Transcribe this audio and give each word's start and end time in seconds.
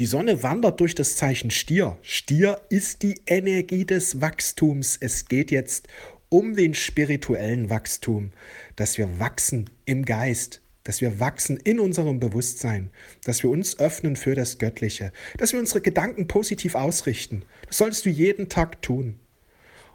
Die 0.00 0.06
Sonne 0.06 0.42
wandert 0.42 0.80
durch 0.80 0.94
das 0.94 1.16
Zeichen 1.16 1.50
Stier. 1.50 1.98
Stier 2.00 2.62
ist 2.70 3.02
die 3.02 3.20
Energie 3.26 3.84
des 3.84 4.22
Wachstums. 4.22 4.96
Es 4.98 5.26
geht 5.26 5.50
jetzt 5.50 5.88
um 6.30 6.56
den 6.56 6.72
spirituellen 6.72 7.68
Wachstum, 7.68 8.32
dass 8.76 8.96
wir 8.96 9.18
wachsen 9.20 9.68
im 9.84 10.06
Geist, 10.06 10.62
dass 10.84 11.02
wir 11.02 11.20
wachsen 11.20 11.58
in 11.58 11.78
unserem 11.78 12.18
Bewusstsein, 12.18 12.88
dass 13.24 13.42
wir 13.42 13.50
uns 13.50 13.78
öffnen 13.78 14.16
für 14.16 14.34
das 14.34 14.56
Göttliche, 14.56 15.12
dass 15.36 15.52
wir 15.52 15.60
unsere 15.60 15.82
Gedanken 15.82 16.26
positiv 16.28 16.76
ausrichten. 16.76 17.42
Das 17.66 17.76
solltest 17.76 18.06
du 18.06 18.08
jeden 18.08 18.48
Tag 18.48 18.80
tun. 18.80 19.20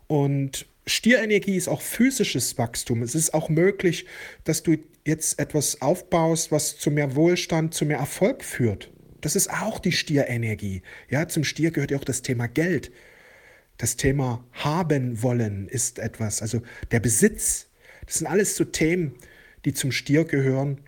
Und 0.05 0.67
Stierenergie 0.85 1.55
ist 1.55 1.67
auch 1.67 1.81
physisches 1.81 2.59
Wachstum. 2.59 3.01
Es 3.01 3.15
ist 3.15 3.33
auch 3.33 3.49
möglich, 3.49 4.05
dass 4.43 4.61
du 4.61 4.77
jetzt 5.03 5.39
etwas 5.39 5.81
aufbaust, 5.81 6.51
was 6.51 6.77
zu 6.77 6.91
mehr 6.91 7.15
Wohlstand, 7.15 7.73
zu 7.73 7.85
mehr 7.85 7.97
Erfolg 7.97 8.43
führt. 8.43 8.91
Das 9.21 9.35
ist 9.35 9.49
auch 9.49 9.79
die 9.79 9.91
Stierenergie. 9.91 10.81
Ja, 11.09 11.27
zum 11.27 11.43
Stier 11.43 11.71
gehört 11.71 11.91
ja 11.91 11.97
auch 11.97 12.03
das 12.03 12.21
Thema 12.21 12.47
Geld. 12.47 12.91
Das 13.77 13.97
Thema 13.97 14.45
haben 14.53 15.21
wollen 15.21 15.67
ist 15.67 15.99
etwas, 15.99 16.41
also 16.41 16.61
der 16.91 16.99
Besitz. 16.99 17.67
Das 18.05 18.15
sind 18.15 18.27
alles 18.27 18.55
so 18.55 18.63
Themen, 18.63 19.15
die 19.65 19.73
zum 19.73 19.91
Stier 19.91 20.25
gehören. 20.25 20.79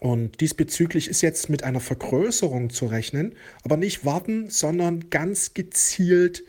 Und 0.00 0.40
diesbezüglich 0.40 1.08
ist 1.08 1.22
jetzt 1.22 1.48
mit 1.48 1.62
einer 1.62 1.80
Vergrößerung 1.80 2.70
zu 2.70 2.86
rechnen, 2.86 3.34
aber 3.62 3.76
nicht 3.76 4.04
warten, 4.04 4.50
sondern 4.50 5.08
ganz 5.10 5.54
gezielt 5.54 6.44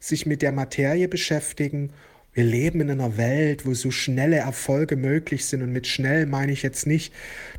sich 0.00 0.26
mit 0.26 0.42
der 0.42 0.52
Materie 0.52 1.08
beschäftigen. 1.08 1.92
Wir 2.36 2.44
leben 2.44 2.82
in 2.82 2.90
einer 2.90 3.16
Welt, 3.16 3.64
wo 3.64 3.72
so 3.72 3.90
schnelle 3.90 4.36
Erfolge 4.36 4.96
möglich 4.96 5.46
sind. 5.46 5.62
Und 5.62 5.72
mit 5.72 5.86
schnell 5.86 6.26
meine 6.26 6.52
ich 6.52 6.62
jetzt 6.62 6.86
nicht, 6.86 7.10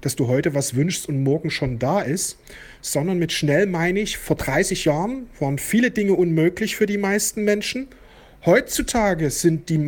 dass 0.02 0.16
du 0.16 0.28
heute 0.28 0.54
was 0.54 0.76
wünschst 0.76 1.10
und 1.10 1.24
morgen 1.24 1.50
schon 1.50 1.80
da 1.80 2.02
ist, 2.02 2.38
sondern 2.80 3.18
mit 3.18 3.32
schnell 3.32 3.66
meine 3.66 4.00
ich, 4.00 4.20
vor 4.20 4.36
30 4.36 4.86
Jahren 4.86 5.32
waren 5.40 5.58
viele 5.58 5.90
Dinge 5.90 6.14
unmöglich 6.14 6.76
für 6.76 6.86
die 6.86 7.00
meisten 7.00 7.44
Menschen. 7.44 7.88
Heutzutage 8.46 9.32
sind 9.32 9.70
die 9.70 9.84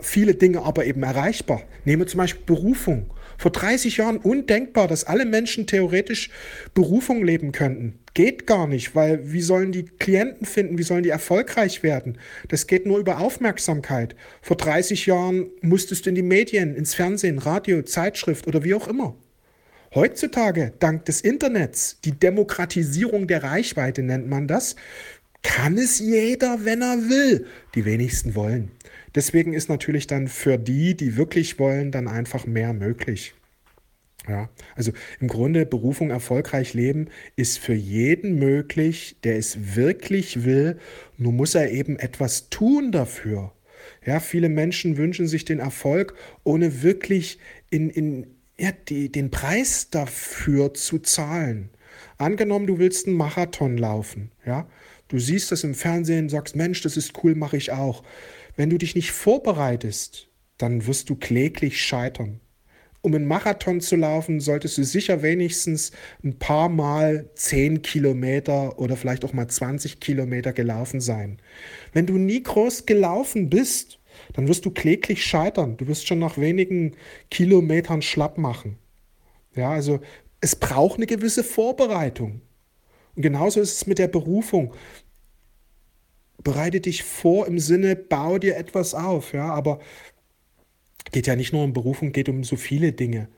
viele 0.00 0.34
Dinge 0.34 0.62
aber 0.62 0.86
eben 0.86 1.02
erreichbar. 1.02 1.64
Nehmen 1.84 2.00
wir 2.00 2.06
zum 2.06 2.16
Beispiel 2.16 2.44
Berufung. 2.46 3.10
Vor 3.42 3.50
30 3.50 3.96
Jahren 3.96 4.18
undenkbar, 4.18 4.86
dass 4.86 5.02
alle 5.02 5.24
Menschen 5.24 5.66
theoretisch 5.66 6.30
Berufung 6.74 7.24
leben 7.24 7.50
könnten. 7.50 7.98
Geht 8.14 8.46
gar 8.46 8.68
nicht, 8.68 8.94
weil 8.94 9.32
wie 9.32 9.40
sollen 9.40 9.72
die 9.72 9.84
Klienten 9.84 10.46
finden, 10.46 10.78
wie 10.78 10.84
sollen 10.84 11.02
die 11.02 11.08
erfolgreich 11.08 11.82
werden? 11.82 12.18
Das 12.46 12.68
geht 12.68 12.86
nur 12.86 13.00
über 13.00 13.18
Aufmerksamkeit. 13.18 14.14
Vor 14.42 14.56
30 14.56 15.06
Jahren 15.06 15.50
musstest 15.60 16.06
du 16.06 16.10
in 16.10 16.14
die 16.14 16.22
Medien, 16.22 16.76
ins 16.76 16.94
Fernsehen, 16.94 17.38
Radio, 17.38 17.82
Zeitschrift 17.82 18.46
oder 18.46 18.62
wie 18.62 18.74
auch 18.74 18.86
immer. 18.86 19.16
Heutzutage, 19.92 20.72
dank 20.78 21.06
des 21.06 21.20
Internets, 21.20 21.98
die 22.04 22.12
Demokratisierung 22.12 23.26
der 23.26 23.42
Reichweite 23.42 24.04
nennt 24.04 24.28
man 24.28 24.46
das, 24.46 24.76
kann 25.42 25.76
es 25.76 25.98
jeder, 25.98 26.64
wenn 26.64 26.82
er 26.82 27.08
will. 27.08 27.46
Die 27.74 27.84
wenigsten 27.84 28.34
wollen. 28.34 28.70
Deswegen 29.14 29.52
ist 29.52 29.68
natürlich 29.68 30.06
dann 30.06 30.28
für 30.28 30.58
die, 30.58 30.96
die 30.96 31.16
wirklich 31.16 31.58
wollen, 31.58 31.90
dann 31.90 32.08
einfach 32.08 32.46
mehr 32.46 32.72
möglich. 32.72 33.34
Ja, 34.28 34.50
also 34.76 34.92
im 35.18 35.26
Grunde 35.26 35.66
Berufung 35.66 36.10
erfolgreich 36.10 36.74
leben 36.74 37.08
ist 37.34 37.58
für 37.58 37.74
jeden 37.74 38.38
möglich, 38.38 39.16
der 39.24 39.36
es 39.36 39.74
wirklich 39.74 40.44
will. 40.44 40.78
Nur 41.18 41.32
muss 41.32 41.56
er 41.56 41.72
eben 41.72 41.98
etwas 41.98 42.48
tun 42.48 42.92
dafür. 42.92 43.52
Ja, 44.06 44.20
viele 44.20 44.48
Menschen 44.48 44.96
wünschen 44.96 45.26
sich 45.26 45.44
den 45.44 45.58
Erfolg, 45.58 46.14
ohne 46.44 46.82
wirklich 46.82 47.38
in, 47.68 47.90
in, 47.90 48.26
ja, 48.56 48.70
die, 48.88 49.10
den 49.10 49.30
Preis 49.30 49.90
dafür 49.90 50.72
zu 50.72 51.00
zahlen. 51.00 51.70
Angenommen, 52.16 52.68
du 52.68 52.78
willst 52.78 53.08
einen 53.08 53.16
Marathon 53.16 53.76
laufen, 53.76 54.30
ja, 54.46 54.68
du 55.12 55.18
siehst 55.18 55.52
das 55.52 55.62
im 55.62 55.74
Fernsehen, 55.74 56.28
sagst, 56.28 56.56
Mensch, 56.56 56.80
das 56.80 56.96
ist 56.96 57.22
cool, 57.22 57.34
mache 57.34 57.56
ich 57.56 57.70
auch. 57.70 58.02
Wenn 58.56 58.70
du 58.70 58.78
dich 58.78 58.94
nicht 58.94 59.12
vorbereitest, 59.12 60.28
dann 60.58 60.86
wirst 60.86 61.10
du 61.10 61.16
kläglich 61.16 61.80
scheitern. 61.80 62.40
Um 63.02 63.14
einen 63.14 63.26
Marathon 63.26 63.80
zu 63.80 63.96
laufen, 63.96 64.40
solltest 64.40 64.78
du 64.78 64.84
sicher 64.84 65.22
wenigstens 65.22 65.90
ein 66.22 66.38
paar 66.38 66.68
Mal 66.68 67.28
10 67.34 67.82
Kilometer 67.82 68.78
oder 68.78 68.96
vielleicht 68.96 69.24
auch 69.24 69.32
mal 69.32 69.48
20 69.48 70.00
Kilometer 70.00 70.52
gelaufen 70.52 71.00
sein. 71.00 71.38
Wenn 71.92 72.06
du 72.06 72.16
nie 72.16 72.42
groß 72.42 72.86
gelaufen 72.86 73.50
bist, 73.50 73.98
dann 74.34 74.46
wirst 74.46 74.64
du 74.64 74.70
kläglich 74.70 75.24
scheitern. 75.26 75.76
Du 75.76 75.88
wirst 75.88 76.06
schon 76.06 76.20
nach 76.20 76.38
wenigen 76.38 76.94
Kilometern 77.30 78.02
schlapp 78.02 78.38
machen. 78.38 78.78
Ja, 79.56 79.72
also 79.72 80.00
es 80.40 80.56
braucht 80.56 80.96
eine 80.96 81.06
gewisse 81.06 81.42
Vorbereitung. 81.44 82.40
Und 83.14 83.22
genauso 83.22 83.60
ist 83.60 83.76
es 83.76 83.86
mit 83.86 83.98
der 83.98 84.08
Berufung. 84.08 84.74
Bereite 86.42 86.80
dich 86.80 87.02
vor 87.02 87.46
im 87.46 87.58
Sinne, 87.58 87.94
bau 87.94 88.38
dir 88.38 88.56
etwas 88.56 88.94
auf, 88.94 89.32
ja, 89.32 89.46
aber 89.46 89.80
geht 91.12 91.26
ja 91.26 91.36
nicht 91.36 91.52
nur 91.52 91.62
um 91.62 91.72
Berufung, 91.72 92.12
geht 92.12 92.28
um 92.28 92.42
so 92.42 92.56
viele 92.56 92.92
Dinge. 92.92 93.28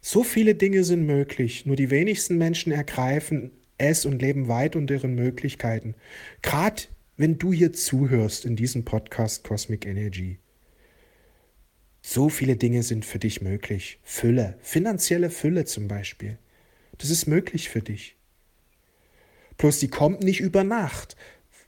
So 0.00 0.22
viele 0.24 0.54
Dinge 0.54 0.84
sind 0.84 1.06
möglich, 1.06 1.66
nur 1.66 1.76
die 1.76 1.90
wenigsten 1.90 2.38
Menschen 2.38 2.72
ergreifen 2.72 3.52
es 3.80 4.04
und 4.04 4.20
leben 4.20 4.48
weit 4.48 4.76
unter 4.76 4.94
ihren 4.94 5.14
Möglichkeiten. 5.14 5.94
Gerade 6.42 6.82
wenn 7.16 7.38
du 7.38 7.52
hier 7.52 7.72
zuhörst 7.72 8.44
in 8.44 8.56
diesem 8.56 8.84
Podcast 8.84 9.44
Cosmic 9.44 9.86
Energy. 9.86 10.38
So 12.02 12.30
viele 12.30 12.56
Dinge 12.56 12.82
sind 12.82 13.04
für 13.04 13.18
dich 13.18 13.42
möglich. 13.42 13.98
Fülle, 14.02 14.56
finanzielle 14.62 15.28
Fülle 15.28 15.66
zum 15.66 15.86
Beispiel. 15.86 16.38
Das 16.96 17.10
ist 17.10 17.26
möglich 17.26 17.68
für 17.68 17.82
dich. 17.82 18.16
Bloß 19.60 19.78
die 19.78 19.88
kommt 19.88 20.22
nicht 20.22 20.40
über 20.40 20.64
Nacht 20.64 21.16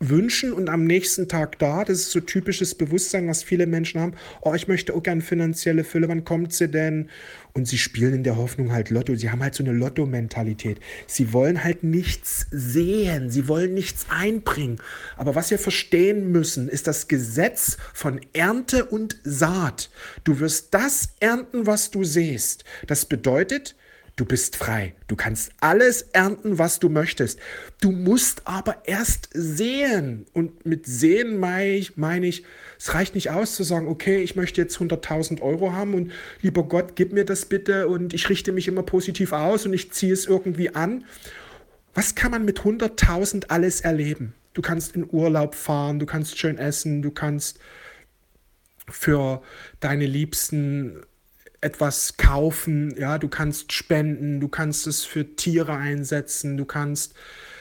wünschen 0.09 0.55
und 0.55 0.71
am 0.71 0.85
nächsten 0.85 1.29
Tag 1.29 1.59
da. 1.59 1.85
Das 1.85 1.99
ist 1.99 2.11
so 2.11 2.21
typisches 2.21 2.75
Bewusstsein, 2.75 3.29
was 3.29 3.43
viele 3.43 3.67
Menschen 3.67 4.01
haben. 4.01 4.15
Oh, 4.41 4.55
ich 4.55 4.67
möchte 4.67 4.95
auch 4.95 5.03
gerne 5.03 5.21
finanzielle 5.21 5.85
Fülle. 5.85 6.09
Wann 6.09 6.25
kommt 6.25 6.55
sie 6.55 6.69
denn? 6.69 7.11
Und 7.53 7.69
sie 7.69 7.77
spielen 7.77 8.15
in 8.15 8.25
der 8.25 8.39
Hoffnung 8.39 8.73
halt 8.73 8.89
Lotto. 8.89 9.15
Sie 9.15 9.31
haben 9.31 9.43
halt 9.43 9.55
so 9.55 9.63
eine 9.63 9.73
Lotto-Mentalität. 9.73 10.81
Sie 11.07 11.35
wollen 11.35 11.63
halt 11.63 11.85
nichts 11.85 12.47
sehen. 12.51 13.29
Sie 13.29 13.47
wollen 13.47 13.75
nichts 13.75 14.07
einbringen. 14.09 14.79
Aber 15.19 15.35
was 15.35 15.51
wir 15.51 15.59
verstehen 15.59 16.33
müssen, 16.33 16.69
ist 16.69 16.87
das 16.87 17.09
Gesetz 17.09 17.77
von 17.93 18.21
Ernte 18.33 18.87
und 18.87 19.19
Saat. 19.23 19.91
Du 20.25 20.41
wirst 20.41 20.73
das 20.73 21.11
ernten, 21.21 21.67
was 21.67 21.91
du 21.91 22.05
siehst. 22.05 22.65
Das 22.87 23.05
bedeutet, 23.05 23.77
Du 24.17 24.27
bist 24.27 24.57
frei. 24.57 24.95
Du 25.09 25.17
kannst 25.17 25.53
alles 25.61 26.03
ernten, 26.13 26.59
was 26.59 26.79
du 26.79 26.91
möchtest. 26.91 27.39
Du 27.81 27.91
musst 27.91 28.47
aber 28.47 28.83
erst 28.85 29.31
sehen. 29.33 30.27
Und 30.35 30.67
mit 30.67 30.85
sehen 30.85 31.41
meine 31.41 31.71
ich, 31.71 31.97
meine 31.97 32.27
ich, 32.27 32.45
es 32.79 32.93
reicht 32.93 33.15
nicht 33.15 33.31
aus 33.31 33.55
zu 33.55 33.63
sagen, 33.63 33.89
okay, 33.89 34.23
ich 34.23 34.37
möchte 34.37 34.61
jetzt 34.61 34.77
100.000 34.77 35.41
Euro 35.41 35.73
haben 35.73 35.95
und 35.95 36.13
lieber 36.43 36.65
Gott, 36.65 36.95
gib 36.95 37.13
mir 37.13 37.25
das 37.25 37.47
bitte 37.47 37.89
und 37.89 38.13
ich 38.13 38.29
richte 38.29 38.53
mich 38.53 38.69
immer 38.69 38.83
positiv 38.83 39.33
aus 39.33 39.65
und 39.65 39.73
ich 39.73 39.93
ziehe 39.93 40.13
es 40.13 40.27
irgendwie 40.27 40.75
an. 40.75 41.05
Was 41.95 42.15
kann 42.15 42.31
man 42.31 42.45
mit 42.45 42.61
100.000 42.61 43.47
alles 43.49 43.81
erleben? 43.81 44.35
Du 44.53 44.61
kannst 44.61 44.95
in 44.95 45.09
Urlaub 45.11 45.55
fahren, 45.55 45.99
du 45.99 46.05
kannst 46.05 46.39
schön 46.39 46.59
essen, 46.59 47.01
du 47.01 47.11
kannst 47.11 47.59
für 48.89 49.43
deine 49.81 50.05
Liebsten 50.05 51.01
etwas 51.63 52.17
kaufen, 52.17 52.95
ja, 52.99 53.19
du 53.19 53.29
kannst 53.29 53.73
spenden, 53.73 54.41
du 54.41 54.49
kannst 54.49 54.87
es 54.87 55.05
für 55.05 55.37
Tiere 55.37 55.77
einsetzen, 55.77 56.57
du 56.57 56.65
kannst 56.65 57.15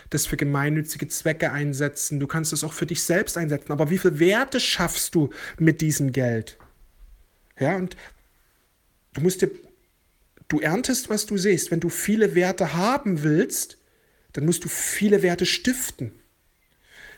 das 0.09 0.25
für 0.25 0.37
gemeinnützige 0.37 1.07
Zwecke 1.07 1.51
einsetzen, 1.51 2.19
du 2.19 2.27
kannst 2.27 2.51
es 2.51 2.63
auch 2.63 2.73
für 2.73 2.85
dich 2.85 3.03
selbst 3.03 3.37
einsetzen. 3.37 3.71
Aber 3.71 3.89
wie 3.89 3.97
viele 3.97 4.19
Werte 4.19 4.59
schaffst 4.59 5.15
du 5.15 5.29
mit 5.57 5.79
diesem 5.79 6.11
Geld? 6.11 6.57
Ja, 7.59 7.77
und 7.77 7.95
du 9.13 9.21
musst 9.21 9.41
dir, 9.41 9.51
du 10.49 10.59
erntest, 10.59 11.09
was 11.09 11.27
du 11.27 11.37
siehst. 11.37 11.71
Wenn 11.71 11.79
du 11.79 11.89
viele 11.89 12.35
Werte 12.35 12.73
haben 12.73 13.23
willst, 13.23 13.77
dann 14.33 14.45
musst 14.45 14.65
du 14.65 14.67
viele 14.67 15.21
Werte 15.21 15.45
stiften. 15.45 16.11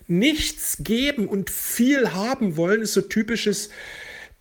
Nichts 0.07 0.77
geben 0.81 1.27
und 1.30 1.50
viel 1.50 2.12
haben 2.12 2.57
wollen 2.57 2.81
ist 2.81 2.94
so 2.94 3.01
typisches 3.01 3.69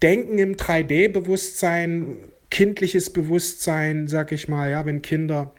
Denken 0.02 0.38
im 0.38 0.56
3D-Bewusstsein, 0.56 2.18
kindliches 2.50 3.10
Bewusstsein, 3.10 4.08
sag 4.08 4.32
ich 4.32 4.48
mal, 4.48 4.70
ja, 4.70 4.84
wenn 4.84 5.00
Kinder 5.00 5.52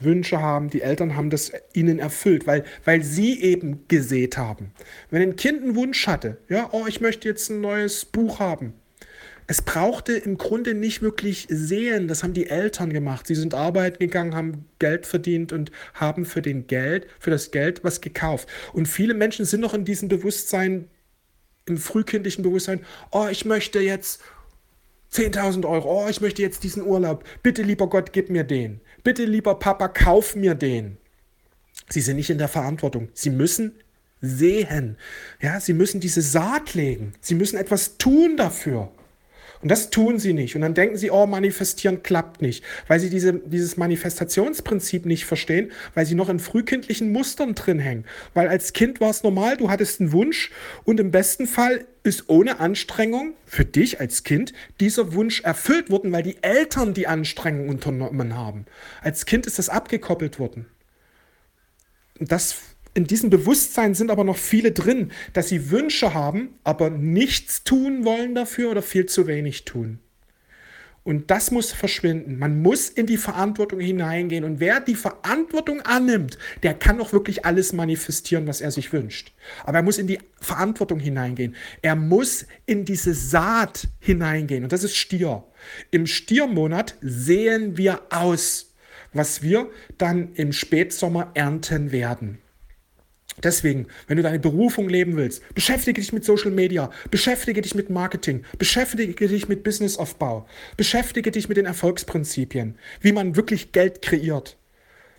Wünsche 0.00 0.40
haben, 0.40 0.70
die 0.70 0.82
Eltern 0.82 1.16
haben 1.16 1.30
das 1.30 1.52
ihnen 1.72 1.98
erfüllt, 1.98 2.46
weil, 2.46 2.64
weil 2.84 3.02
sie 3.02 3.40
eben 3.40 3.84
gesät 3.88 4.36
haben. 4.38 4.72
Wenn 5.10 5.22
ein 5.22 5.36
Kind 5.36 5.62
einen 5.62 5.76
Wunsch 5.76 6.06
hatte, 6.06 6.38
ja, 6.48 6.68
oh, 6.72 6.86
ich 6.86 7.00
möchte 7.00 7.28
jetzt 7.28 7.50
ein 7.50 7.60
neues 7.60 8.04
Buch 8.04 8.40
haben. 8.40 8.74
Es 9.46 9.62
brauchte 9.62 10.12
im 10.12 10.38
Grunde 10.38 10.74
nicht 10.74 11.02
wirklich 11.02 11.46
sehen, 11.50 12.06
das 12.06 12.22
haben 12.22 12.34
die 12.34 12.48
Eltern 12.48 12.92
gemacht. 12.92 13.26
Sie 13.26 13.34
sind 13.34 13.52
arbeiten 13.52 13.98
gegangen, 13.98 14.36
haben 14.36 14.66
Geld 14.78 15.06
verdient 15.06 15.52
und 15.52 15.72
haben 15.94 16.24
für 16.24 16.40
den 16.40 16.68
Geld, 16.68 17.08
für 17.18 17.30
das 17.30 17.50
Geld 17.50 17.82
was 17.82 18.00
gekauft. 18.00 18.48
Und 18.72 18.86
viele 18.86 19.12
Menschen 19.12 19.44
sind 19.44 19.60
noch 19.60 19.74
in 19.74 19.84
diesem 19.84 20.08
Bewusstsein, 20.08 20.86
im 21.70 21.78
frühkindlichen 21.78 22.42
Bewusstsein, 22.42 22.84
oh, 23.10 23.26
ich 23.30 23.44
möchte 23.44 23.80
jetzt 23.80 24.20
10.000 25.12 25.66
Euro, 25.66 26.04
oh, 26.04 26.08
ich 26.08 26.20
möchte 26.20 26.42
jetzt 26.42 26.62
diesen 26.62 26.84
Urlaub. 26.84 27.24
Bitte, 27.42 27.62
lieber 27.62 27.88
Gott, 27.88 28.12
gib 28.12 28.30
mir 28.30 28.44
den. 28.44 28.80
Bitte, 29.02 29.24
lieber 29.24 29.54
Papa, 29.54 29.88
kauf 29.88 30.36
mir 30.36 30.54
den. 30.54 30.98
Sie 31.88 32.00
sind 32.00 32.16
nicht 32.16 32.30
in 32.30 32.38
der 32.38 32.48
Verantwortung. 32.48 33.08
Sie 33.14 33.30
müssen 33.30 33.72
sehen. 34.20 34.96
Ja, 35.40 35.58
sie 35.60 35.72
müssen 35.72 36.00
diese 36.00 36.22
Saat 36.22 36.74
legen. 36.74 37.14
Sie 37.20 37.34
müssen 37.34 37.56
etwas 37.56 37.96
tun 37.98 38.36
dafür. 38.36 38.92
Und 39.62 39.70
das 39.70 39.90
tun 39.90 40.18
sie 40.18 40.32
nicht. 40.32 40.56
Und 40.56 40.62
dann 40.62 40.72
denken 40.72 40.96
sie, 40.96 41.10
oh, 41.10 41.26
manifestieren 41.26 42.02
klappt 42.02 42.40
nicht, 42.40 42.64
weil 42.88 42.98
sie 42.98 43.10
diese, 43.10 43.34
dieses 43.34 43.76
Manifestationsprinzip 43.76 45.04
nicht 45.04 45.26
verstehen, 45.26 45.70
weil 45.94 46.06
sie 46.06 46.14
noch 46.14 46.30
in 46.30 46.38
frühkindlichen 46.38 47.12
Mustern 47.12 47.54
drin 47.54 47.78
hängen. 47.78 48.06
Weil 48.32 48.48
als 48.48 48.72
Kind 48.72 49.00
war 49.00 49.10
es 49.10 49.22
normal, 49.22 49.58
du 49.58 49.70
hattest 49.70 50.00
einen 50.00 50.12
Wunsch 50.12 50.50
und 50.84 50.98
im 50.98 51.10
besten 51.10 51.46
Fall 51.46 51.86
ist 52.02 52.30
ohne 52.30 52.58
Anstrengung 52.58 53.34
für 53.44 53.66
dich 53.66 54.00
als 54.00 54.24
Kind 54.24 54.54
dieser 54.80 55.12
Wunsch 55.12 55.42
erfüllt 55.42 55.90
worden, 55.90 56.10
weil 56.12 56.22
die 56.22 56.42
Eltern 56.42 56.94
die 56.94 57.06
Anstrengung 57.06 57.68
unternommen 57.68 58.34
haben. 58.34 58.64
Als 59.02 59.26
Kind 59.26 59.46
ist 59.46 59.58
das 59.58 59.68
abgekoppelt 59.68 60.38
worden. 60.38 60.66
Das 62.18 62.56
in 63.00 63.06
diesem 63.06 63.30
Bewusstsein 63.30 63.94
sind 63.94 64.10
aber 64.10 64.24
noch 64.24 64.36
viele 64.36 64.72
drin, 64.72 65.10
dass 65.32 65.48
sie 65.48 65.70
Wünsche 65.70 66.12
haben, 66.12 66.50
aber 66.64 66.90
nichts 66.90 67.64
tun 67.64 68.04
wollen 68.04 68.34
dafür 68.34 68.70
oder 68.70 68.82
viel 68.82 69.06
zu 69.06 69.26
wenig 69.26 69.64
tun. 69.64 70.00
Und 71.02 71.30
das 71.30 71.50
muss 71.50 71.72
verschwinden. 71.72 72.38
Man 72.38 72.60
muss 72.60 72.90
in 72.90 73.06
die 73.06 73.16
Verantwortung 73.16 73.80
hineingehen. 73.80 74.44
Und 74.44 74.60
wer 74.60 74.80
die 74.80 74.94
Verantwortung 74.94 75.80
annimmt, 75.80 76.36
der 76.62 76.74
kann 76.74 77.00
auch 77.00 77.14
wirklich 77.14 77.46
alles 77.46 77.72
manifestieren, 77.72 78.46
was 78.46 78.60
er 78.60 78.70
sich 78.70 78.92
wünscht. 78.92 79.32
Aber 79.64 79.78
er 79.78 79.82
muss 79.82 79.96
in 79.96 80.06
die 80.06 80.18
Verantwortung 80.42 81.00
hineingehen. 81.00 81.56
Er 81.80 81.96
muss 81.96 82.44
in 82.66 82.84
diese 82.84 83.14
Saat 83.14 83.88
hineingehen. 83.98 84.62
Und 84.62 84.72
das 84.72 84.84
ist 84.84 84.94
Stier. 84.94 85.42
Im 85.90 86.06
Stiermonat 86.06 86.96
sehen 87.00 87.78
wir 87.78 88.02
aus, 88.10 88.74
was 89.14 89.42
wir 89.42 89.70
dann 89.96 90.34
im 90.34 90.52
Spätsommer 90.52 91.30
ernten 91.32 91.92
werden. 91.92 92.40
Deswegen, 93.42 93.86
wenn 94.06 94.16
du 94.16 94.22
deine 94.22 94.38
Berufung 94.38 94.88
leben 94.88 95.16
willst, 95.16 95.42
beschäftige 95.54 96.00
dich 96.00 96.12
mit 96.12 96.24
Social 96.24 96.50
Media, 96.50 96.90
beschäftige 97.10 97.62
dich 97.62 97.74
mit 97.74 97.88
Marketing, 97.88 98.44
beschäftige 98.58 99.28
dich 99.28 99.48
mit 99.48 99.62
Businessaufbau, 99.62 100.46
beschäftige 100.76 101.30
dich 101.30 101.48
mit 101.48 101.56
den 101.56 101.66
Erfolgsprinzipien, 101.66 102.76
wie 103.00 103.12
man 103.12 103.36
wirklich 103.36 103.72
Geld 103.72 104.02
kreiert. 104.02 104.56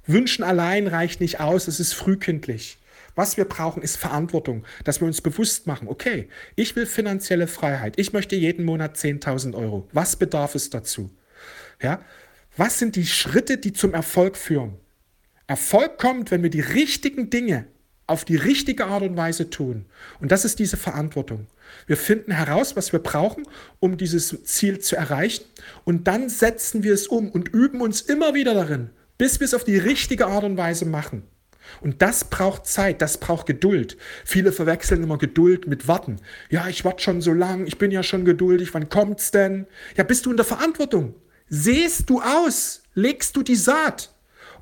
Wünschen 0.05 0.43
allein 0.43 0.87
reicht 0.87 1.21
nicht 1.21 1.39
aus, 1.39 1.67
es 1.67 1.79
ist 1.79 1.93
frühkindlich. 1.93 2.77
Was 3.15 3.37
wir 3.37 3.45
brauchen, 3.45 3.83
ist 3.83 3.97
Verantwortung, 3.97 4.63
dass 4.83 5.01
wir 5.01 5.07
uns 5.07 5.21
bewusst 5.21 5.67
machen, 5.67 5.87
okay, 5.87 6.29
ich 6.55 6.75
will 6.75 6.85
finanzielle 6.85 7.47
Freiheit, 7.47 7.99
ich 7.99 8.13
möchte 8.13 8.35
jeden 8.35 8.65
Monat 8.65 8.97
10.000 8.97 9.53
Euro. 9.53 9.87
Was 9.91 10.15
bedarf 10.15 10.55
es 10.55 10.69
dazu? 10.69 11.09
Ja? 11.81 12.01
Was 12.55 12.79
sind 12.79 12.95
die 12.95 13.05
Schritte, 13.05 13.57
die 13.57 13.73
zum 13.73 13.93
Erfolg 13.93 14.37
führen? 14.37 14.77
Erfolg 15.47 15.97
kommt, 15.97 16.31
wenn 16.31 16.43
wir 16.43 16.49
die 16.49 16.61
richtigen 16.61 17.29
Dinge 17.29 17.67
auf 18.11 18.25
die 18.25 18.35
richtige 18.35 18.85
Art 18.85 19.03
und 19.03 19.17
Weise 19.17 19.49
tun. 19.49 19.85
Und 20.19 20.31
das 20.31 20.45
ist 20.45 20.59
diese 20.59 20.77
Verantwortung. 20.77 21.47
Wir 21.87 21.97
finden 21.97 22.31
heraus, 22.31 22.75
was 22.75 22.91
wir 22.91 22.99
brauchen, 22.99 23.45
um 23.79 23.97
dieses 23.97 24.43
Ziel 24.43 24.79
zu 24.79 24.95
erreichen. 24.95 25.45
Und 25.83 26.07
dann 26.07 26.29
setzen 26.29 26.83
wir 26.83 26.93
es 26.93 27.07
um 27.07 27.29
und 27.29 27.49
üben 27.49 27.81
uns 27.81 28.01
immer 28.01 28.33
wieder 28.33 28.53
darin, 28.53 28.89
bis 29.17 29.39
wir 29.39 29.45
es 29.45 29.53
auf 29.53 29.63
die 29.63 29.77
richtige 29.77 30.27
Art 30.27 30.43
und 30.43 30.57
Weise 30.57 30.85
machen. 30.85 31.23
Und 31.79 32.01
das 32.01 32.25
braucht 32.25 32.65
Zeit, 32.65 33.01
das 33.01 33.17
braucht 33.17 33.45
Geduld. 33.45 33.97
Viele 34.25 34.51
verwechseln 34.51 35.03
immer 35.03 35.17
Geduld 35.17 35.67
mit 35.67 35.87
Warten. 35.87 36.17
Ja, 36.49 36.67
ich 36.67 36.83
warte 36.83 37.01
schon 37.01 37.21
so 37.21 37.31
lang, 37.31 37.65
ich 37.65 37.77
bin 37.77 37.91
ja 37.91 38.03
schon 38.03 38.25
geduldig, 38.25 38.73
wann 38.73 38.89
kommt's 38.89 39.31
denn? 39.31 39.67
Ja, 39.95 40.03
bist 40.03 40.25
du 40.25 40.31
in 40.31 40.37
der 40.37 40.45
Verantwortung? 40.45 41.15
Sehst 41.47 42.09
du 42.09 42.21
aus? 42.21 42.83
Legst 42.93 43.35
du 43.35 43.43
die 43.43 43.55
Saat? 43.55 44.10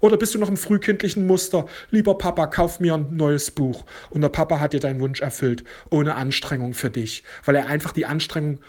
Oder 0.01 0.17
bist 0.17 0.33
du 0.33 0.39
noch 0.39 0.49
im 0.49 0.57
frühkindlichen 0.57 1.27
Muster? 1.27 1.65
Lieber 1.89 2.17
Papa, 2.17 2.47
kauf 2.47 2.79
mir 2.79 2.95
ein 2.95 3.15
neues 3.15 3.51
Buch. 3.51 3.85
Und 4.09 4.21
der 4.21 4.29
Papa 4.29 4.59
hat 4.59 4.73
dir 4.73 4.79
deinen 4.79 4.99
Wunsch 4.99 5.21
erfüllt, 5.21 5.63
ohne 5.89 6.15
Anstrengung 6.15 6.73
für 6.73 6.89
dich, 6.89 7.23
weil 7.45 7.55
er 7.55 7.67
einfach 7.67 7.91
die 7.91 8.05
Anstrengung 8.05 8.59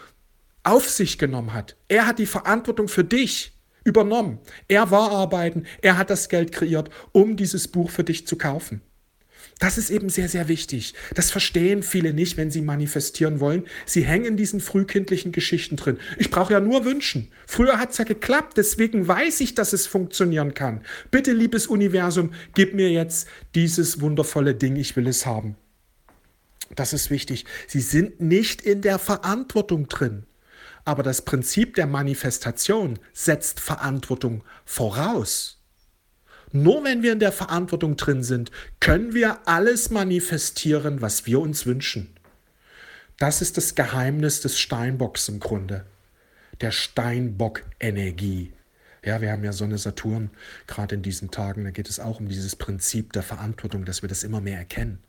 auf 0.63 0.89
sich 0.89 1.17
genommen 1.17 1.53
hat. 1.53 1.75
Er 1.87 2.05
hat 2.05 2.19
die 2.19 2.25
Verantwortung 2.25 2.87
für 2.87 3.03
dich 3.03 3.53
übernommen. 3.83 4.39
Er 4.67 4.91
war 4.91 5.11
arbeiten, 5.11 5.65
er 5.81 5.97
hat 5.97 6.09
das 6.09 6.29
Geld 6.29 6.51
kreiert, 6.51 6.89
um 7.11 7.35
dieses 7.35 7.67
Buch 7.67 7.89
für 7.89 8.03
dich 8.03 8.27
zu 8.27 8.37
kaufen. 8.37 8.81
Das 9.59 9.77
ist 9.77 9.89
eben 9.89 10.09
sehr, 10.09 10.27
sehr 10.27 10.47
wichtig. 10.47 10.93
Das 11.13 11.29
verstehen 11.31 11.83
viele 11.83 12.13
nicht, 12.13 12.37
wenn 12.37 12.51
sie 12.51 12.61
manifestieren 12.61 13.39
wollen. 13.39 13.65
Sie 13.85 14.03
hängen 14.03 14.25
in 14.25 14.37
diesen 14.37 14.59
frühkindlichen 14.59 15.31
Geschichten 15.31 15.75
drin. 15.75 15.99
Ich 16.17 16.31
brauche 16.31 16.53
ja 16.53 16.59
nur 16.59 16.83
wünschen. 16.83 17.31
Früher 17.45 17.77
hat 17.77 17.91
es 17.91 17.97
ja 17.97 18.03
geklappt, 18.03 18.57
deswegen 18.57 19.07
weiß 19.07 19.39
ich, 19.41 19.53
dass 19.53 19.73
es 19.73 19.87
funktionieren 19.87 20.53
kann. 20.53 20.81
Bitte, 21.11 21.31
liebes 21.31 21.67
Universum, 21.67 22.33
gib 22.55 22.73
mir 22.73 22.89
jetzt 22.89 23.27
dieses 23.53 24.01
wundervolle 24.01 24.55
Ding, 24.55 24.75
ich 24.75 24.95
will 24.95 25.07
es 25.07 25.25
haben. 25.25 25.55
Das 26.75 26.93
ist 26.93 27.09
wichtig. 27.09 27.45
Sie 27.67 27.81
sind 27.81 28.21
nicht 28.21 28.61
in 28.61 28.81
der 28.81 28.97
Verantwortung 28.99 29.87
drin. 29.87 30.25
Aber 30.85 31.03
das 31.03 31.23
Prinzip 31.23 31.75
der 31.75 31.85
Manifestation 31.85 32.97
setzt 33.13 33.59
Verantwortung 33.59 34.43
voraus. 34.65 35.60
Nur 36.51 36.83
wenn 36.83 37.01
wir 37.01 37.13
in 37.13 37.19
der 37.19 37.31
Verantwortung 37.31 37.95
drin 37.95 38.23
sind, 38.23 38.51
können 38.79 39.13
wir 39.13 39.47
alles 39.47 39.89
manifestieren, 39.89 41.01
was 41.01 41.25
wir 41.25 41.39
uns 41.39 41.65
wünschen. 41.65 42.13
Das 43.17 43.41
ist 43.41 43.57
das 43.57 43.75
Geheimnis 43.75 44.41
des 44.41 44.59
Steinbocks 44.59 45.29
im 45.29 45.39
Grunde. 45.39 45.85
Der 46.59 46.71
Steinbock-Energie. 46.71 48.51
Ja, 49.03 49.21
wir 49.21 49.31
haben 49.31 49.43
ja 49.43 49.53
Sonne 49.53 49.77
Saturn 49.77 50.29
gerade 50.67 50.95
in 50.95 51.01
diesen 51.01 51.31
Tagen, 51.31 51.63
da 51.63 51.71
geht 51.71 51.89
es 51.89 51.99
auch 51.99 52.19
um 52.19 52.27
dieses 52.27 52.55
Prinzip 52.55 53.13
der 53.13 53.23
Verantwortung, 53.23 53.85
dass 53.85 54.01
wir 54.01 54.09
das 54.09 54.23
immer 54.23 54.41
mehr 54.41 54.59
erkennen. 54.59 54.99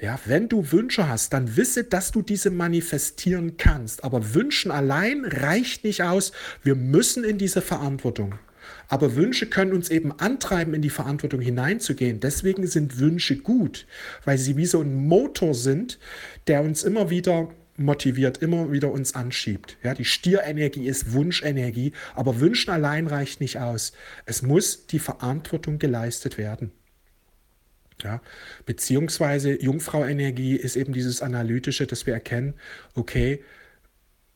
Ja, 0.00 0.18
wenn 0.24 0.48
du 0.48 0.72
Wünsche 0.72 1.08
hast, 1.08 1.34
dann 1.34 1.56
wisse, 1.56 1.84
dass 1.84 2.10
du 2.10 2.22
diese 2.22 2.50
manifestieren 2.50 3.58
kannst. 3.58 4.02
Aber 4.02 4.34
Wünschen 4.34 4.70
allein 4.70 5.26
reicht 5.26 5.84
nicht 5.84 6.02
aus. 6.02 6.32
Wir 6.62 6.74
müssen 6.74 7.22
in 7.22 7.36
diese 7.36 7.60
Verantwortung. 7.60 8.38
Aber 8.88 9.14
Wünsche 9.16 9.46
können 9.46 9.72
uns 9.72 9.88
eben 9.90 10.12
antreiben, 10.12 10.74
in 10.74 10.82
die 10.82 10.90
Verantwortung 10.90 11.40
hineinzugehen. 11.40 12.20
Deswegen 12.20 12.66
sind 12.66 12.98
Wünsche 12.98 13.36
gut, 13.36 13.86
weil 14.24 14.38
sie 14.38 14.56
wie 14.56 14.66
so 14.66 14.80
ein 14.80 14.94
Motor 14.94 15.54
sind, 15.54 15.98
der 16.46 16.62
uns 16.62 16.82
immer 16.82 17.10
wieder 17.10 17.48
motiviert, 17.76 18.38
immer 18.38 18.70
wieder 18.70 18.92
uns 18.92 19.14
anschiebt. 19.14 19.76
Ja, 19.82 19.94
die 19.94 20.04
Stierenergie 20.04 20.86
ist 20.86 21.12
Wunschenergie, 21.12 21.92
aber 22.14 22.40
Wünschen 22.40 22.70
allein 22.70 23.06
reicht 23.06 23.40
nicht 23.40 23.58
aus. 23.58 23.92
Es 24.26 24.42
muss 24.42 24.86
die 24.86 24.98
Verantwortung 24.98 25.78
geleistet 25.78 26.38
werden. 26.38 26.72
Ja, 28.02 28.22
beziehungsweise 28.64 29.60
Jungfrau-Energie 29.60 30.56
ist 30.56 30.76
eben 30.76 30.92
dieses 30.92 31.20
Analytische, 31.20 31.86
dass 31.86 32.06
wir 32.06 32.14
erkennen, 32.14 32.54
okay, 32.94 33.42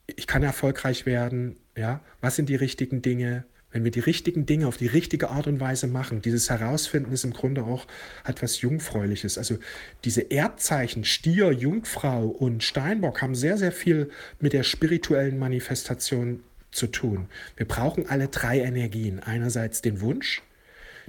ich 0.07 0.27
kann 0.27 0.43
erfolgreich 0.43 1.07
werden, 1.07 1.57
ja, 1.77 2.03
was 2.21 2.37
sind 2.37 2.49
die 2.49 2.57
richtigen 2.57 3.01
Dinge, 3.01 3.45
wenn 3.75 3.83
wir 3.83 3.91
die 3.91 4.01
richtigen 4.01 4.47
Dinge 4.47 4.69
auf 4.69 4.77
die 4.77 4.87
richtige 4.87 5.31
Art 5.31 5.49
und 5.49 5.59
Weise 5.59 5.89
machen, 5.89 6.23
dieses 6.23 6.49
Herausfinden 6.49 7.13
ist 7.13 7.25
im 7.25 7.33
Grunde 7.33 7.65
auch 7.65 7.89
etwas 8.25 8.61
Jungfräuliches. 8.61 9.37
Also 9.37 9.59
diese 10.05 10.21
Erdzeichen 10.21 11.03
Stier, 11.05 11.51
Jungfrau 11.51 12.27
und 12.27 12.63
Steinbock 12.63 13.21
haben 13.21 13.35
sehr, 13.35 13.59
sehr 13.59 13.73
viel 13.73 14.11
mit 14.39 14.53
der 14.53 14.63
spirituellen 14.63 15.41
Manifestation 15.41 16.45
zu 16.71 16.87
tun. 16.87 17.27
Wir 17.57 17.67
brauchen 17.67 18.09
alle 18.09 18.29
drei 18.29 18.61
Energien. 18.61 19.19
Einerseits 19.19 19.83
den 19.83 20.01
Wunsch, 20.01 20.41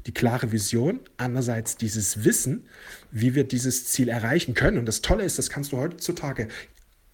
die 0.08 0.14
klare 0.14 0.52
Vision, 0.52 1.02
andererseits 1.18 1.78
dieses 1.78 2.24
Wissen, 2.24 2.66
wie 3.12 3.36
wir 3.36 3.44
dieses 3.44 3.86
Ziel 3.86 4.10
erreichen 4.10 4.56
können. 4.56 4.80
Und 4.80 4.88
das 4.88 5.02
Tolle 5.02 5.24
ist, 5.24 5.38
das 5.38 5.52
kannst 5.52 5.72
du 5.72 5.78
heutzutage 5.78 6.48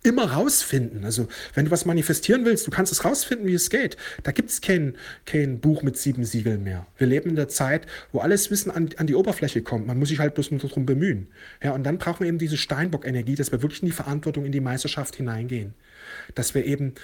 immer 0.04 0.32
rausfinden. 0.32 1.06
Also 1.06 1.28
wenn 1.54 1.66
du 1.66 1.72
was 1.72 1.86
manifestieren 1.86 2.46
willst, 2.46 2.66
du 2.66 2.72
kannst 2.72 2.92
es 2.92 3.06
rausfinden, 3.06 3.48
wie 3.48 3.54
es 3.54 3.70
geht. 3.70 3.98
Da 4.24 4.32
gibt 4.32 4.50
es 4.50 4.62
kein, 4.62 4.96
kein 5.26 5.60
Buch 5.60 5.84
mit 5.84 5.98
sieben 5.98 6.26
Siegeln 6.26 6.64
mehr. 6.64 6.88
Wir 6.98 7.08
leben 7.08 7.30
in 7.30 7.36
der 7.36 7.48
Zeit, 7.48 7.86
wo 8.12 8.20
alles 8.20 8.50
Wissen 8.50 8.72
an, 8.72 8.90
an 8.98 9.08
die 9.08 9.16
Oberfläche 9.16 9.62
kommt. 9.62 9.88
Man 9.88 10.00
muss 10.00 10.10
sich 10.10 10.20
halt 10.20 10.34
bloß 10.34 10.52
nur 10.52 10.60
darum 10.60 10.86
bemühen. 10.86 11.28
Ja, 11.62 11.74
und 11.74 11.84
dann 11.84 11.98
brauchen 12.00 12.22
wir 12.22 12.28
eben 12.28 12.40
diese 12.40 12.58
Steinbock-Energie, 12.58 13.36
dass 13.36 13.52
wir 13.52 13.62
wirklich 13.62 13.84
in 13.84 13.88
die 13.88 13.94
Verantwortung, 13.94 14.46
in 14.46 14.52
die 14.52 14.60
Meisterschaft 14.60 15.16
hineingehen. 15.16 15.76
Dass 16.34 16.56
wir 16.56 16.66
eben 16.66 16.96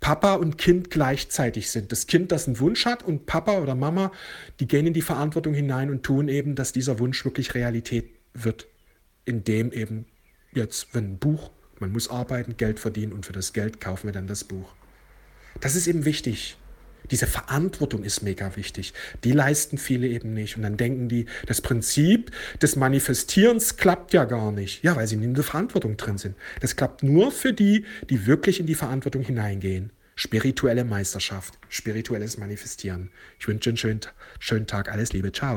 Papa 0.00 0.34
und 0.34 0.58
Kind 0.58 0.90
gleichzeitig 0.90 1.70
sind. 1.70 1.92
Das 1.92 2.06
Kind, 2.06 2.32
das 2.32 2.46
einen 2.46 2.60
Wunsch 2.60 2.86
hat 2.86 3.02
und 3.02 3.26
Papa 3.26 3.58
oder 3.58 3.74
Mama, 3.74 4.12
die 4.60 4.68
gehen 4.68 4.86
in 4.86 4.94
die 4.94 5.02
Verantwortung 5.02 5.54
hinein 5.54 5.90
und 5.90 6.02
tun 6.02 6.28
eben, 6.28 6.54
dass 6.54 6.72
dieser 6.72 6.98
Wunsch 6.98 7.24
wirklich 7.24 7.54
Realität 7.54 8.08
wird. 8.32 8.68
Indem 9.24 9.72
eben 9.72 10.06
jetzt, 10.54 10.94
wenn 10.94 11.12
ein 11.12 11.18
Buch 11.18 11.50
man 11.80 11.92
muss 11.92 12.10
arbeiten, 12.10 12.56
Geld 12.56 12.80
verdienen 12.80 13.12
und 13.12 13.26
für 13.26 13.32
das 13.32 13.52
Geld 13.52 13.80
kaufen 13.80 14.08
wir 14.08 14.12
dann 14.12 14.26
das 14.26 14.44
Buch. 14.44 14.74
Das 15.60 15.74
ist 15.74 15.86
eben 15.86 16.04
wichtig. 16.04 16.56
Diese 17.10 17.26
Verantwortung 17.26 18.04
ist 18.04 18.22
mega 18.22 18.54
wichtig. 18.56 18.92
Die 19.24 19.32
leisten 19.32 19.78
viele 19.78 20.08
eben 20.08 20.34
nicht. 20.34 20.56
Und 20.56 20.62
dann 20.62 20.76
denken 20.76 21.08
die, 21.08 21.26
das 21.46 21.60
Prinzip 21.60 22.30
des 22.60 22.76
Manifestierens 22.76 23.76
klappt 23.76 24.12
ja 24.12 24.24
gar 24.24 24.52
nicht. 24.52 24.82
Ja, 24.82 24.94
weil 24.96 25.06
sie 25.06 25.14
in 25.14 25.34
der 25.34 25.44
Verantwortung 25.44 25.96
drin 25.96 26.18
sind. 26.18 26.36
Das 26.60 26.76
klappt 26.76 27.02
nur 27.02 27.32
für 27.32 27.52
die, 27.52 27.84
die 28.10 28.26
wirklich 28.26 28.60
in 28.60 28.66
die 28.66 28.74
Verantwortung 28.74 29.22
hineingehen. 29.22 29.90
Spirituelle 30.16 30.84
Meisterschaft, 30.84 31.58
spirituelles 31.68 32.38
Manifestieren. 32.38 33.10
Ich 33.38 33.46
wünsche 33.46 33.70
einen 33.70 33.76
schönen, 33.76 34.00
schönen 34.40 34.66
Tag. 34.66 34.90
Alles 34.90 35.12
Liebe. 35.12 35.32
Ciao. 35.32 35.56